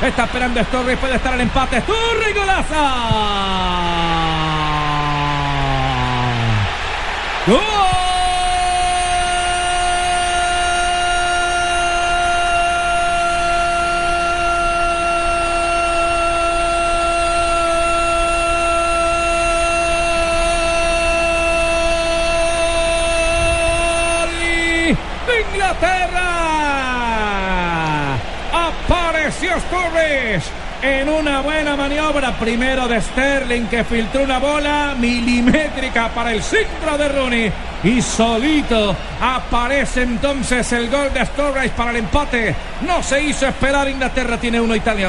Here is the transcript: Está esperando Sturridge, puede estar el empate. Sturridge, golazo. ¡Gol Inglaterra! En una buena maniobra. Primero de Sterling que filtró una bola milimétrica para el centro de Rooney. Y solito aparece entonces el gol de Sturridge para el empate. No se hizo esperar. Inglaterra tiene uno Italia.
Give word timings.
Está 0.00 0.24
esperando 0.24 0.62
Sturridge, 0.62 0.98
puede 0.98 1.16
estar 1.16 1.34
el 1.34 1.40
empate. 1.40 1.80
Sturridge, 1.80 2.38
golazo. 2.38 2.74
¡Gol 7.46 7.78
Inglaterra! 25.52 26.97
En 30.82 31.08
una 31.08 31.40
buena 31.42 31.76
maniobra. 31.76 32.36
Primero 32.38 32.88
de 32.88 33.00
Sterling 33.00 33.66
que 33.66 33.84
filtró 33.84 34.22
una 34.24 34.38
bola 34.38 34.96
milimétrica 34.98 36.08
para 36.08 36.32
el 36.32 36.42
centro 36.42 36.98
de 36.98 37.08
Rooney. 37.08 37.52
Y 37.84 38.02
solito 38.02 38.96
aparece 39.20 40.02
entonces 40.02 40.72
el 40.72 40.90
gol 40.90 41.12
de 41.12 41.24
Sturridge 41.24 41.70
para 41.70 41.92
el 41.92 41.98
empate. 41.98 42.54
No 42.80 43.00
se 43.02 43.22
hizo 43.22 43.46
esperar. 43.46 43.88
Inglaterra 43.88 44.38
tiene 44.38 44.60
uno 44.60 44.74
Italia. 44.74 45.06